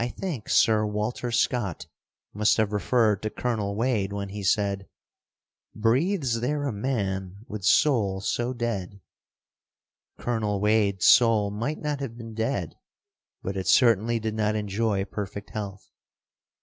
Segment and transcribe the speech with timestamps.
[0.03, 1.85] I think Sir Walter Scott
[2.33, 4.87] must have referred to Colonel Wade when he said,
[5.75, 8.99] "Breathes there a man with soul so dead?"
[10.17, 12.73] Colonel Wade's soul might not have been dead,
[13.43, 15.91] but it certainly did not enjoy perfect health.